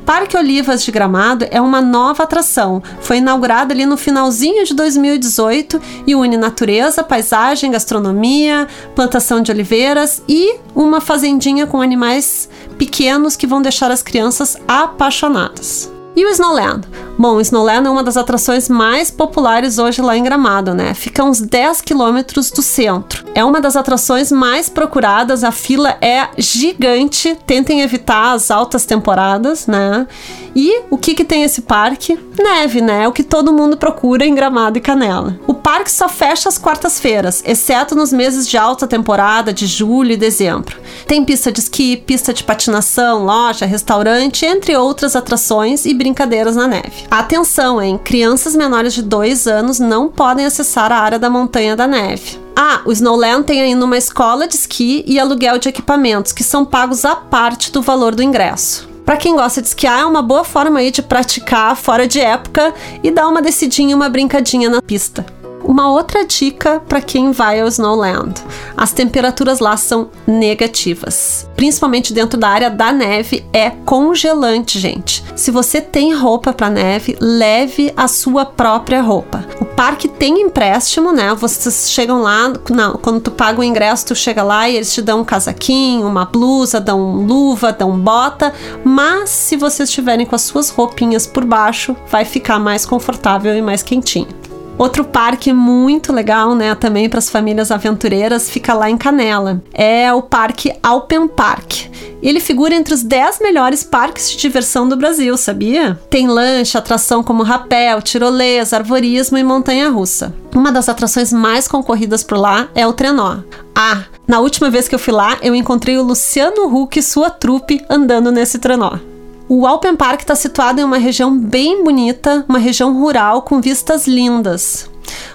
Parque 0.06 0.36
Olivas 0.36 0.84
de 0.84 0.92
Gramado 0.92 1.44
é 1.50 1.60
uma 1.60 1.82
nova 1.82 2.22
atração. 2.22 2.80
Foi 3.00 3.16
inaugurado 3.16 3.72
ali 3.72 3.84
no 3.84 3.96
finalzinho 3.96 4.64
de 4.64 4.72
2018 4.72 5.82
e 6.06 6.14
une 6.14 6.36
natureza, 6.36 7.02
paisagem, 7.02 7.72
gastronomia, 7.72 8.68
plantação 8.94 9.40
de 9.40 9.50
oliveiras 9.50 10.22
e 10.28 10.58
uma 10.76 11.00
fazendinha 11.00 11.66
com 11.66 11.82
animais 11.82 12.48
pequenos 12.78 13.34
que 13.34 13.48
vão 13.48 13.60
deixar 13.60 13.90
as 13.90 14.00
crianças 14.00 14.56
apaixonadas. 14.68 15.95
E 16.16 16.24
o 16.24 16.30
Snowland? 16.30 16.88
Bom, 17.18 17.36
o 17.36 17.40
Snowland 17.42 17.86
é 17.86 17.90
uma 17.90 18.02
das 18.02 18.16
atrações 18.16 18.70
mais 18.70 19.10
populares 19.10 19.78
hoje 19.78 20.00
lá 20.00 20.16
em 20.16 20.22
Gramado, 20.22 20.72
né? 20.72 20.94
Fica 20.94 21.22
uns 21.22 21.42
10 21.42 21.82
quilômetros 21.82 22.50
do 22.50 22.62
centro. 22.62 23.24
É 23.34 23.44
uma 23.44 23.60
das 23.60 23.76
atrações 23.76 24.32
mais 24.32 24.68
procuradas, 24.68 25.44
a 25.44 25.52
fila 25.52 25.96
é 26.00 26.28
gigante. 26.38 27.36
Tentem 27.46 27.82
evitar 27.82 28.32
as 28.32 28.50
altas 28.50 28.86
temporadas, 28.86 29.66
né? 29.66 30.06
E 30.54 30.84
o 30.90 30.96
que 30.96 31.14
que 31.14 31.24
tem 31.24 31.42
esse 31.42 31.62
parque? 31.62 32.18
Neve, 32.38 32.80
né? 32.80 33.04
É 33.04 33.08
o 33.08 33.12
que 33.12 33.22
todo 33.22 33.52
mundo 33.52 33.76
procura 33.76 34.24
em 34.24 34.34
Gramado 34.34 34.78
e 34.78 34.80
Canela. 34.80 35.38
O 35.46 35.52
parque 35.52 35.92
só 35.92 36.08
fecha 36.08 36.48
às 36.48 36.56
quartas-feiras, 36.56 37.42
exceto 37.46 37.94
nos 37.94 38.10
meses 38.10 38.48
de 38.48 38.56
alta 38.56 38.86
temporada, 38.86 39.52
de 39.52 39.66
julho 39.66 40.12
e 40.12 40.16
dezembro. 40.16 40.78
Tem 41.06 41.24
pista 41.24 41.52
de 41.52 41.60
esqui, 41.60 41.96
pista 41.96 42.32
de 42.32 42.42
patinação, 42.42 43.24
loja, 43.24 43.66
restaurante, 43.66 44.46
entre 44.46 44.74
outras 44.76 45.14
atrações 45.14 45.84
e 45.84 45.92
brincadeiras 46.06 46.54
na 46.54 46.68
neve. 46.68 47.04
Atenção, 47.10 47.82
hein? 47.82 47.98
Crianças 48.02 48.54
menores 48.54 48.94
de 48.94 49.02
2 49.02 49.48
anos 49.48 49.80
não 49.80 50.08
podem 50.08 50.46
acessar 50.46 50.92
a 50.92 50.98
área 50.98 51.18
da 51.18 51.28
montanha 51.28 51.74
da 51.74 51.88
neve. 51.88 52.38
Ah, 52.54 52.80
o 52.84 52.92
Snowland 52.92 53.44
tem 53.44 53.60
ainda 53.60 53.84
uma 53.84 53.98
escola 53.98 54.46
de 54.46 54.54
esqui 54.54 55.04
e 55.04 55.18
aluguel 55.18 55.58
de 55.58 55.68
equipamentos, 55.68 56.30
que 56.30 56.44
são 56.44 56.64
pagos 56.64 57.04
à 57.04 57.16
parte 57.16 57.72
do 57.72 57.82
valor 57.82 58.14
do 58.14 58.22
ingresso. 58.22 58.88
Para 59.04 59.16
quem 59.16 59.34
gosta 59.34 59.60
de 59.60 59.68
esquiar, 59.68 60.00
é 60.00 60.04
uma 60.04 60.22
boa 60.22 60.44
forma 60.44 60.78
aí 60.78 60.92
de 60.92 61.02
praticar 61.02 61.76
fora 61.76 62.06
de 62.06 62.20
época 62.20 62.72
e 63.02 63.10
dar 63.10 63.28
uma 63.28 63.42
descidinha, 63.42 63.94
uma 63.96 64.08
brincadinha 64.08 64.70
na 64.70 64.80
pista. 64.80 65.26
Uma 65.66 65.90
outra 65.90 66.24
dica 66.24 66.80
para 66.88 67.00
quem 67.00 67.32
vai 67.32 67.60
ao 67.60 67.66
Snowland: 67.66 68.40
as 68.76 68.92
temperaturas 68.92 69.58
lá 69.58 69.76
são 69.76 70.08
negativas, 70.24 71.48
principalmente 71.56 72.12
dentro 72.12 72.38
da 72.38 72.48
área 72.48 72.70
da 72.70 72.92
neve, 72.92 73.44
é 73.52 73.70
congelante, 73.70 74.78
gente. 74.78 75.24
Se 75.34 75.50
você 75.50 75.80
tem 75.80 76.14
roupa 76.14 76.52
para 76.52 76.70
neve, 76.70 77.16
leve 77.20 77.92
a 77.96 78.06
sua 78.06 78.44
própria 78.44 79.02
roupa. 79.02 79.44
O 79.60 79.64
parque 79.64 80.06
tem 80.06 80.40
empréstimo, 80.40 81.12
né? 81.12 81.34
Vocês 81.34 81.90
chegam 81.90 82.22
lá, 82.22 82.52
não, 82.70 82.94
quando 82.94 83.20
tu 83.20 83.30
paga 83.32 83.60
o 83.60 83.64
ingresso, 83.64 84.06
tu 84.06 84.14
chega 84.14 84.44
lá 84.44 84.68
e 84.68 84.76
eles 84.76 84.94
te 84.94 85.02
dão 85.02 85.20
um 85.20 85.24
casaquinho, 85.24 86.06
uma 86.06 86.24
blusa, 86.24 86.80
dão 86.80 87.16
luva, 87.26 87.72
dão 87.72 87.98
bota, 87.98 88.54
mas 88.84 89.30
se 89.30 89.56
vocês 89.56 89.88
estiverem 89.88 90.24
com 90.24 90.36
as 90.36 90.42
suas 90.42 90.70
roupinhas 90.70 91.26
por 91.26 91.44
baixo, 91.44 91.96
vai 92.08 92.24
ficar 92.24 92.60
mais 92.60 92.86
confortável 92.86 93.54
e 93.54 93.60
mais 93.60 93.82
quentinho. 93.82 94.45
Outro 94.78 95.04
parque 95.04 95.52
muito 95.54 96.12
legal, 96.12 96.54
né, 96.54 96.74
também 96.74 97.08
para 97.08 97.18
as 97.18 97.30
famílias 97.30 97.70
aventureiras, 97.70 98.50
fica 98.50 98.74
lá 98.74 98.90
em 98.90 98.96
Canela. 98.98 99.62
É 99.72 100.12
o 100.12 100.20
Parque 100.20 100.72
Alpen 100.82 101.26
Park. 101.28 101.86
Ele 102.22 102.40
figura 102.40 102.74
entre 102.74 102.92
os 102.92 103.02
10 103.02 103.40
melhores 103.40 103.82
parques 103.82 104.30
de 104.30 104.36
diversão 104.36 104.88
do 104.88 104.96
Brasil, 104.96 105.36
sabia? 105.36 105.98
Tem 106.10 106.26
lancha, 106.26 106.78
atração 106.78 107.22
como 107.22 107.42
rapel, 107.42 108.02
tirolesa, 108.02 108.76
arvorismo 108.76 109.38
e 109.38 109.44
montanha-russa. 109.44 110.34
Uma 110.54 110.72
das 110.72 110.88
atrações 110.88 111.32
mais 111.32 111.66
concorridas 111.68 112.22
por 112.22 112.36
lá 112.36 112.68
é 112.74 112.86
o 112.86 112.92
trenó. 112.92 113.38
Ah, 113.74 114.04
na 114.26 114.40
última 114.40 114.68
vez 114.68 114.88
que 114.88 114.94
eu 114.94 114.98
fui 114.98 115.12
lá, 115.12 115.38
eu 115.40 115.54
encontrei 115.54 115.96
o 115.98 116.02
Luciano 116.02 116.66
Huck 116.66 116.98
e 116.98 117.02
sua 117.02 117.30
trupe 117.30 117.84
andando 117.88 118.32
nesse 118.32 118.58
trenó. 118.58 118.98
O 119.48 119.64
Alpen 119.64 119.94
Park 119.94 120.22
está 120.22 120.34
situado 120.34 120.80
em 120.80 120.84
uma 120.84 120.98
região 120.98 121.38
bem 121.38 121.84
bonita, 121.84 122.44
uma 122.48 122.58
região 122.58 122.92
rural 122.98 123.42
com 123.42 123.60
vistas 123.60 124.06
lindas. 124.08 124.90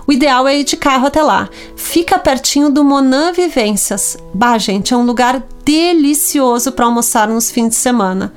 O 0.06 0.12
ideal 0.12 0.46
é 0.46 0.60
ir 0.60 0.66
de 0.66 0.76
carro 0.76 1.08
até 1.08 1.24
lá. 1.24 1.50
Fica 1.78 2.20
pertinho 2.20 2.70
do 2.70 2.84
Monan 2.84 3.32
Vivências. 3.32 4.18
Bah, 4.34 4.58
gente, 4.58 4.94
é 4.94 4.98
um 4.98 5.06
lugar 5.06 5.42
delicioso 5.64 6.74
para 6.74 6.86
almoçar 6.86 7.30
nos 7.30 7.50
fins 7.50 7.70
de 7.70 7.76
semana. 7.76 8.34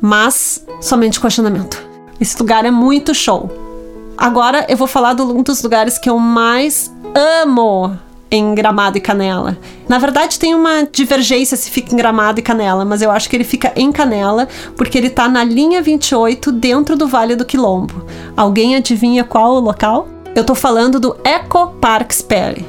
Mas 0.00 0.64
somente 0.80 1.20
com 1.20 1.26
agendamento. 1.26 1.86
Esse 2.18 2.38
lugar 2.38 2.64
é 2.64 2.70
muito 2.70 3.14
show. 3.14 3.50
Agora 4.16 4.64
eu 4.70 4.76
vou 4.76 4.86
falar 4.86 5.12
de 5.12 5.20
um 5.20 5.42
dos 5.42 5.62
lugares 5.62 5.98
que 5.98 6.08
eu 6.08 6.18
mais 6.18 6.90
amo 7.14 7.98
em 8.30 8.54
Gramado 8.54 8.98
e 8.98 9.00
Canela. 9.00 9.58
Na 9.88 9.98
verdade, 9.98 10.38
tem 10.38 10.54
uma 10.54 10.84
divergência 10.90 11.56
se 11.56 11.70
fica 11.70 11.92
em 11.92 11.96
Gramado 11.96 12.40
e 12.40 12.42
Canela, 12.42 12.84
mas 12.84 13.02
eu 13.02 13.10
acho 13.10 13.28
que 13.28 13.36
ele 13.36 13.44
fica 13.44 13.72
em 13.74 13.90
Canela 13.90 14.48
porque 14.76 14.96
ele 14.96 15.10
tá 15.10 15.28
na 15.28 15.42
linha 15.42 15.82
28 15.82 16.52
dentro 16.52 16.96
do 16.96 17.08
Vale 17.08 17.34
do 17.34 17.44
Quilombo. 17.44 18.06
Alguém 18.36 18.76
adivinha 18.76 19.24
qual 19.24 19.54
o 19.54 19.60
local? 19.60 20.08
Eu 20.34 20.44
tô 20.44 20.54
falando 20.54 21.00
do 21.00 21.16
Eco 21.24 21.74
Park 21.80 22.12
Sperry. 22.12 22.64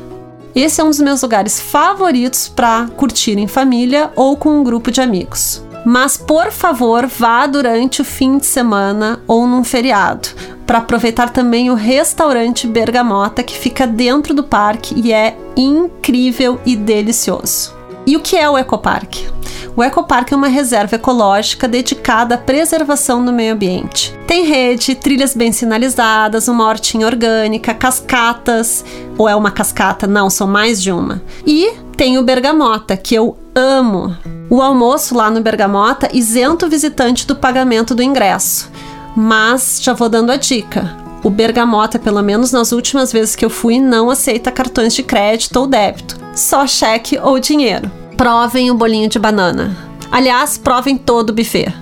Esse 0.53 0.81
é 0.81 0.83
um 0.83 0.89
dos 0.89 0.99
meus 0.99 1.21
lugares 1.21 1.59
favoritos 1.59 2.49
para 2.49 2.87
curtir 2.97 3.37
em 3.37 3.47
família 3.47 4.11
ou 4.15 4.35
com 4.35 4.49
um 4.49 4.63
grupo 4.63 4.91
de 4.91 4.99
amigos. 4.99 5.63
Mas 5.85 6.15
por 6.15 6.51
favor, 6.51 7.07
vá 7.07 7.47
durante 7.47 8.01
o 8.01 8.05
fim 8.05 8.37
de 8.37 8.45
semana 8.45 9.21
ou 9.27 9.47
num 9.47 9.63
feriado, 9.63 10.29
para 10.65 10.77
aproveitar 10.77 11.31
também 11.31 11.69
o 11.69 11.75
restaurante 11.75 12.67
Bergamota 12.67 13.43
que 13.43 13.57
fica 13.57 13.87
dentro 13.87 14.33
do 14.33 14.43
parque 14.43 14.93
e 14.95 15.11
é 15.11 15.35
incrível 15.57 16.59
e 16.65 16.75
delicioso. 16.75 17.73
E 18.05 18.15
o 18.15 18.19
que 18.19 18.37
é 18.37 18.49
o 18.49 18.57
Ecoparque? 18.57 19.27
O 19.75 19.81
Ecoparque 19.81 20.33
é 20.33 20.37
uma 20.37 20.49
reserva 20.49 20.95
ecológica 20.95 21.65
dedicada 21.65 22.35
à 22.35 22.37
preservação 22.37 23.23
do 23.23 23.31
meio 23.31 23.53
ambiente. 23.53 24.13
Tem 24.27 24.45
rede, 24.45 24.95
trilhas 24.95 25.33
bem 25.33 25.53
sinalizadas, 25.53 26.49
uma 26.49 26.67
hortinha 26.67 27.07
orgânica, 27.07 27.73
cascatas, 27.73 28.83
ou 29.17 29.29
é 29.29 29.35
uma 29.35 29.49
cascata? 29.49 30.05
Não, 30.05 30.29
são 30.29 30.45
mais 30.45 30.81
de 30.81 30.91
uma. 30.91 31.21
E 31.45 31.71
tem 31.95 32.17
o 32.17 32.23
Bergamota, 32.23 32.97
que 32.97 33.15
eu 33.15 33.37
amo. 33.55 34.15
O 34.49 34.61
almoço 34.61 35.15
lá 35.15 35.31
no 35.31 35.41
Bergamota 35.41 36.09
isenta 36.11 36.65
o 36.65 36.69
visitante 36.69 37.25
do 37.25 37.35
pagamento 37.35 37.95
do 37.95 38.03
ingresso. 38.03 38.69
Mas 39.15 39.79
já 39.81 39.93
vou 39.93 40.09
dando 40.09 40.31
a 40.31 40.35
dica. 40.35 40.97
O 41.23 41.29
Bergamota, 41.29 41.97
pelo 41.97 42.21
menos 42.21 42.51
nas 42.51 42.73
últimas 42.73 43.11
vezes 43.11 43.35
que 43.35 43.45
eu 43.45 43.49
fui, 43.49 43.79
não 43.79 44.09
aceita 44.09 44.51
cartões 44.51 44.93
de 44.93 45.03
crédito 45.03 45.55
ou 45.57 45.67
débito, 45.67 46.17
só 46.35 46.67
cheque 46.67 47.17
ou 47.19 47.39
dinheiro. 47.39 48.00
Provem 48.21 48.69
o 48.69 48.75
bolinho 48.75 49.09
de 49.09 49.17
banana. 49.17 49.75
Aliás, 50.11 50.55
provem 50.55 50.95
todo 50.95 51.31
o 51.31 51.33
buffet. 51.33 51.73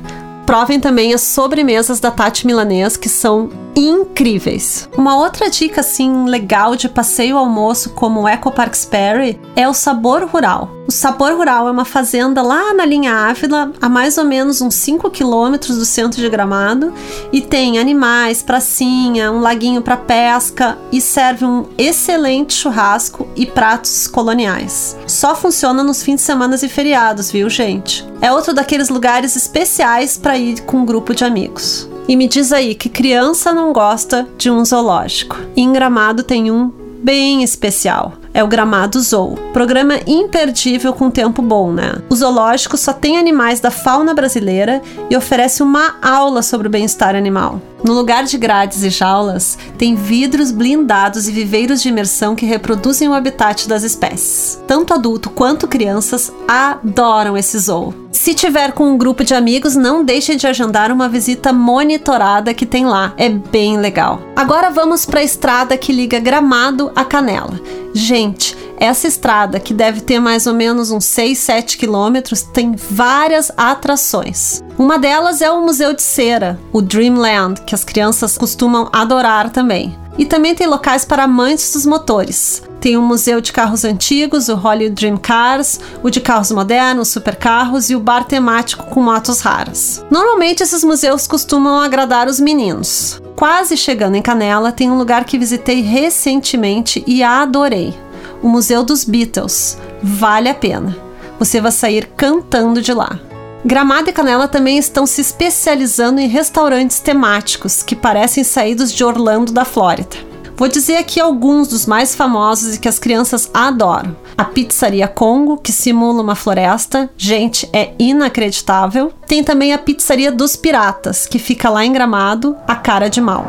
Provem 0.46 0.80
também 0.80 1.14
as 1.14 1.20
sobremesas 1.20 2.00
da 2.00 2.12
Tati 2.12 2.48
Milanês, 2.48 2.96
que 2.96 3.10
são 3.10 3.50
incríveis. 3.88 4.90
Uma 4.98 5.18
outra 5.18 5.50
dica 5.50 5.82
assim 5.82 6.26
legal 6.26 6.76
de 6.76 6.90
passeio 6.90 7.38
almoço 7.38 7.92
como 7.92 8.22
o 8.22 8.28
Eco 8.28 8.52
Park 8.52 8.74
Sperry 8.76 9.40
é 9.56 9.68
o 9.68 9.74
Sabor 9.74 10.26
Rural. 10.26 10.70
O 10.88 10.92
Sabor 10.92 11.36
Rural 11.36 11.68
é 11.68 11.72
uma 11.72 11.86
fazenda 11.86 12.42
lá 12.42 12.74
na 12.74 12.84
linha 12.84 13.14
Ávila, 13.14 13.72
a 13.80 13.88
mais 13.88 14.18
ou 14.18 14.26
menos 14.26 14.60
uns 14.60 14.74
5 14.74 15.12
quilômetros 15.12 15.78
do 15.78 15.86
centro 15.86 16.20
de 16.20 16.28
Gramado, 16.28 16.92
e 17.32 17.42
tem 17.42 17.78
animais, 17.78 18.42
pracinha, 18.42 19.32
um 19.32 19.40
laguinho 19.40 19.84
para 19.84 19.96
pesca 19.96 20.80
e 20.92 21.00
serve 21.00 21.46
um 21.46 21.66
excelente 21.78 22.56
churrasco 22.56 23.28
e 23.36 23.46
pratos 23.46 24.08
coloniais. 24.08 24.98
Só 25.06 25.36
funciona 25.36 25.84
nos 25.84 26.02
fins 26.02 26.16
de 26.16 26.22
semana 26.22 26.56
e 26.56 26.68
feriados, 26.70 27.30
viu, 27.30 27.50
gente? 27.50 28.08
É 28.22 28.32
outro 28.32 28.54
daqueles 28.54 28.90
lugares 28.90 29.36
especiais 29.36 30.18
para 30.18 30.38
ir 30.38 30.62
com 30.62 30.78
um 30.78 30.86
grupo 30.86 31.14
de 31.14 31.24
amigos. 31.24 31.89
E 32.10 32.16
me 32.16 32.28
diz 32.28 32.52
aí 32.52 32.74
que 32.74 32.90
criança 32.90 33.54
não 33.54 33.72
gosta 33.72 34.28
de 34.36 34.50
um 34.50 34.66
zoológico. 34.66 35.38
em 35.56 35.72
Gramado 35.72 36.24
tem 36.24 36.50
um 36.50 36.72
bem 37.04 37.44
especial 37.44 38.20
é 38.34 38.44
o 38.44 38.48
Gramado 38.48 39.00
Zoo. 39.02 39.36
Programa 39.54 40.00
imperdível 40.08 40.94
com 40.94 41.10
tempo 41.10 41.42
bom, 41.42 41.72
né? 41.72 41.96
O 42.10 42.16
zoológico 42.16 42.78
só 42.78 42.94
tem 42.94 43.18
animais 43.18 43.60
da 43.60 43.72
fauna 43.72 44.14
brasileira 44.14 44.82
e 45.10 45.18
oferece 45.18 45.64
uma 45.64 45.96
aula 46.02 46.42
sobre 46.42 46.68
o 46.68 46.70
bem-estar 46.70 47.16
animal. 47.16 47.62
No 47.84 47.94
lugar 47.94 48.26
de 48.26 48.38
grades 48.38 48.84
e 48.84 48.90
jaulas, 48.90 49.58
tem 49.78 49.96
vidros 49.96 50.52
blindados 50.52 51.28
e 51.28 51.32
viveiros 51.32 51.82
de 51.82 51.90
imersão 51.90 52.36
que 52.36 52.46
reproduzem 52.46 53.08
o 53.08 53.14
habitat 53.14 53.68
das 53.68 53.84
espécies. 53.84 54.62
Tanto 54.68 54.94
adulto 54.94 55.30
quanto 55.30 55.68
crianças 55.68 56.32
adoram 56.48 57.38
esse 57.38 57.58
zoo. 57.58 57.94
Se 58.12 58.34
tiver 58.34 58.72
com 58.72 58.92
um 58.92 58.98
grupo 58.98 59.24
de 59.24 59.36
amigos, 59.36 59.76
não 59.76 60.04
deixe 60.04 60.36
de 60.36 60.48
agendar 60.48 60.92
uma 60.92 61.08
visita 61.08 61.54
monitorada 61.54 62.54
que 62.54 62.66
tem 62.66 62.86
lá. 62.86 63.14
É 63.18 63.30
bem 63.30 63.78
legal. 63.78 64.22
Agora 64.36 64.72
vamos 64.72 65.06
para 65.06 65.20
a 65.20 65.24
estrada 65.24 65.78
que 65.78 65.94
liga 65.94 66.20
Gramado 66.20 66.92
a 66.96 67.06
Canela. 67.06 67.60
Gente, 67.94 68.58
essa 68.80 69.08
estrada, 69.08 69.60
que 69.60 69.74
deve 69.74 70.02
ter 70.02 70.20
mais 70.20 70.48
ou 70.48 70.54
menos 70.54 70.90
uns 70.90 71.06
6, 71.06 71.38
7 71.38 71.78
quilômetros, 71.78 72.42
tem 72.42 72.76
várias 72.76 73.52
atrações. 73.58 74.64
Uma 74.78 74.98
delas 74.98 75.42
é 75.42 75.52
o 75.52 75.62
Museu 75.62 75.94
de 75.94 76.02
Cera, 76.02 76.60
o 76.72 76.82
Dreamland, 76.82 77.62
que 77.62 77.76
as 77.76 77.84
crianças 77.84 78.38
costumam 78.38 78.90
adorar 78.94 79.50
também. 79.50 79.98
E 80.18 80.26
também 80.26 80.56
tem 80.56 80.68
locais 80.68 81.06
para 81.06 81.24
amantes 81.24 81.74
dos 81.74 81.86
motores. 81.86 82.62
Tem 82.80 82.96
o 82.96 83.02
Museu 83.02 83.42
de 83.42 83.52
Carros 83.52 83.84
Antigos, 83.84 84.48
o 84.48 84.56
Hollywood 84.56 84.96
Dream 84.96 85.18
Cars, 85.18 85.80
o 86.02 86.10
de 86.10 86.22
carros 86.22 86.52
modernos, 86.52 87.10
supercarros 87.10 87.90
e 87.90 87.96
o 87.96 88.00
bar 88.00 88.24
temático 88.24 88.86
com 88.86 89.02
motos 89.02 89.42
raras. 89.42 90.04
Normalmente 90.10 90.64
esses 90.64 90.84
museus 90.84 91.28
costumam 91.28 91.80
agradar 91.80 92.28
os 92.28 92.40
meninos. 92.40 93.22
Quase 93.36 93.78
chegando 93.78 94.16
em 94.16 94.22
Canela, 94.22 94.72
tem 94.72 94.90
um 94.90 94.98
lugar 94.98 95.26
que 95.26 95.38
visitei 95.38 95.82
recentemente 95.82 97.04
e 97.06 97.22
adorei: 97.22 97.94
o 98.42 98.48
Museu 98.48 98.84
dos 98.84 99.04
Beatles. 99.04 99.78
Vale 100.02 100.50
a 100.50 100.54
pena. 100.54 100.98
Você 101.38 101.62
vai 101.62 101.72
sair 101.72 102.08
cantando 102.18 102.82
de 102.82 102.94
lá. 102.94 103.20
Gramado 103.64 104.10
e 104.10 104.14
Canela 104.14 104.48
também 104.48 104.78
estão 104.78 105.06
se 105.06 105.22
especializando 105.22 106.22
em 106.22 106.28
restaurantes 106.28 107.00
temáticos 107.00 107.84
que 107.84 107.96
parecem 107.96 108.44
saídos 108.44 108.94
de 108.94 109.04
Orlando, 109.04 109.52
da 109.52 109.66
Flórida. 109.66 110.30
Vou 110.56 110.68
dizer 110.68 110.98
aqui 110.98 111.22
alguns 111.22 111.70
dos 111.70 111.86
mais 111.86 112.14
famosos 112.14 112.76
e 112.76 112.80
que 112.80 112.90
as 112.90 113.00
crianças 113.00 113.50
adoram. 113.54 114.14
A 114.38 114.44
Pizzaria 114.44 115.08
Congo, 115.08 115.58
que 115.58 115.72
simula 115.72 116.22
uma 116.22 116.36
floresta. 116.36 117.10
Gente, 117.16 117.70
é 117.72 117.94
inacreditável. 117.98 119.14
Tem 119.26 119.42
também 119.42 119.74
a 119.74 119.78
Pizzaria 119.78 120.34
dos 120.34 120.58
Piratas, 120.58 121.26
que 121.26 121.40
fica 121.40 121.70
lá 121.70 121.86
em 121.86 121.94
Gramado, 121.94 122.58
a 122.68 122.76
cara 122.76 123.10
de 123.10 123.22
mal. 123.22 123.46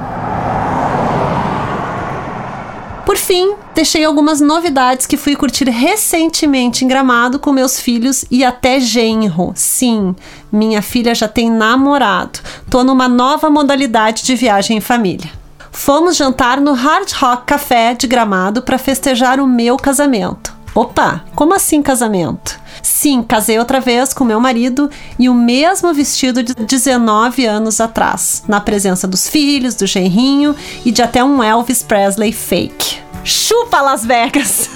Por 3.04 3.16
fim, 3.16 3.54
deixei 3.80 4.04
algumas 4.04 4.42
novidades 4.42 5.06
que 5.06 5.16
fui 5.16 5.34
curtir 5.34 5.70
recentemente 5.70 6.84
em 6.84 6.88
Gramado 6.88 7.38
com 7.38 7.50
meus 7.50 7.80
filhos 7.80 8.26
e 8.30 8.44
até 8.44 8.78
genro. 8.78 9.52
Sim, 9.54 10.14
minha 10.52 10.82
filha 10.82 11.14
já 11.14 11.26
tem 11.26 11.50
namorado. 11.50 12.40
Tô 12.68 12.84
numa 12.84 13.08
nova 13.08 13.48
modalidade 13.48 14.22
de 14.22 14.36
viagem 14.36 14.76
em 14.76 14.80
família. 14.82 15.30
Fomos 15.72 16.14
jantar 16.14 16.60
no 16.60 16.74
Hard 16.74 17.10
Rock 17.12 17.46
Café 17.46 17.94
de 17.94 18.06
Gramado 18.06 18.60
para 18.60 18.76
festejar 18.76 19.40
o 19.40 19.46
meu 19.46 19.78
casamento. 19.78 20.54
Opa, 20.74 21.24
como 21.34 21.54
assim 21.54 21.80
casamento? 21.80 22.60
Sim, 22.82 23.22
casei 23.22 23.58
outra 23.58 23.80
vez 23.80 24.12
com 24.12 24.24
meu 24.24 24.38
marido 24.38 24.90
e 25.18 25.26
o 25.26 25.34
mesmo 25.34 25.94
vestido 25.94 26.42
de 26.42 26.52
19 26.54 27.46
anos 27.46 27.80
atrás, 27.80 28.44
na 28.46 28.60
presença 28.60 29.08
dos 29.08 29.26
filhos, 29.26 29.74
do 29.74 29.86
genrinho 29.86 30.54
e 30.84 30.92
de 30.92 31.00
até 31.00 31.24
um 31.24 31.42
Elvis 31.42 31.82
Presley 31.82 32.30
fake. 32.30 33.09
Chupa 33.24 33.80
Las 33.80 34.04
Vegas! 34.04 34.70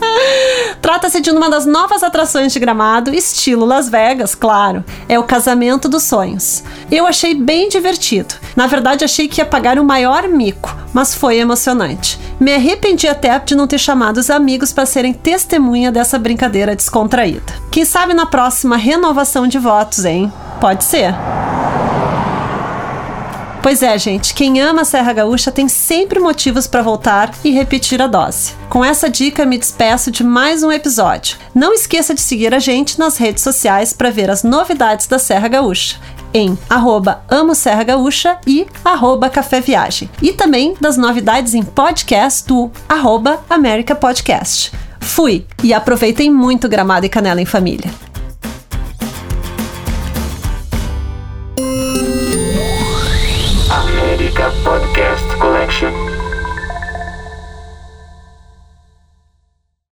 Trata-se 0.80 1.20
de 1.20 1.30
uma 1.30 1.48
das 1.48 1.64
novas 1.64 2.02
atrações 2.02 2.52
de 2.52 2.58
gramado, 2.58 3.14
estilo 3.14 3.64
Las 3.64 3.88
Vegas, 3.88 4.34
claro. 4.34 4.84
É 5.08 5.18
o 5.18 5.24
casamento 5.24 5.88
dos 5.88 6.02
sonhos. 6.02 6.62
Eu 6.90 7.06
achei 7.06 7.34
bem 7.34 7.68
divertido. 7.68 8.34
Na 8.56 8.66
verdade, 8.66 9.04
achei 9.04 9.28
que 9.28 9.40
ia 9.40 9.46
pagar 9.46 9.78
o 9.78 9.84
maior 9.84 10.28
mico, 10.28 10.74
mas 10.92 11.14
foi 11.14 11.38
emocionante. 11.38 12.18
Me 12.38 12.54
arrependi 12.54 13.08
até 13.08 13.38
de 13.38 13.54
não 13.54 13.66
ter 13.66 13.78
chamado 13.78 14.18
os 14.18 14.30
amigos 14.30 14.72
para 14.72 14.86
serem 14.86 15.12
testemunha 15.12 15.92
dessa 15.92 16.18
brincadeira 16.18 16.74
descontraída. 16.74 17.52
Quem 17.70 17.84
sabe 17.84 18.12
na 18.14 18.26
próxima 18.26 18.76
renovação 18.76 19.46
de 19.46 19.58
votos, 19.58 20.04
hein? 20.04 20.32
Pode 20.60 20.84
ser. 20.84 21.14
Pois 23.62 23.80
é, 23.80 23.96
gente, 23.96 24.34
quem 24.34 24.60
ama 24.60 24.82
a 24.82 24.84
Serra 24.84 25.12
Gaúcha 25.12 25.52
tem 25.52 25.68
sempre 25.68 26.18
motivos 26.18 26.66
para 26.66 26.82
voltar 26.82 27.32
e 27.44 27.50
repetir 27.52 28.02
a 28.02 28.08
dose. 28.08 28.54
Com 28.68 28.84
essa 28.84 29.08
dica, 29.08 29.46
me 29.46 29.56
despeço 29.56 30.10
de 30.10 30.24
mais 30.24 30.64
um 30.64 30.72
episódio. 30.72 31.38
Não 31.54 31.72
esqueça 31.72 32.12
de 32.12 32.20
seguir 32.20 32.52
a 32.52 32.58
gente 32.58 32.98
nas 32.98 33.16
redes 33.16 33.44
sociais 33.44 33.92
para 33.92 34.10
ver 34.10 34.28
as 34.28 34.42
novidades 34.42 35.06
da 35.06 35.16
Serra 35.16 35.46
Gaúcha 35.46 35.96
em 36.34 36.58
arroba 36.68 37.22
Amo 37.30 37.54
Serra 37.54 37.84
Gaúcha 37.84 38.38
e 38.46 38.66
arroba 38.84 39.30
Café 39.30 39.60
Viagem. 39.60 40.10
E 40.20 40.32
também 40.32 40.74
das 40.80 40.96
novidades 40.96 41.54
em 41.54 41.62
podcast 41.62 42.48
do 42.48 42.70
arroba 42.88 43.44
Podcast. 44.00 44.72
Fui 45.00 45.46
e 45.62 45.74
aproveitem 45.74 46.32
muito 46.32 46.68
Gramado 46.68 47.06
e 47.06 47.08
Canela 47.08 47.40
em 47.40 47.46
Família. 47.46 48.11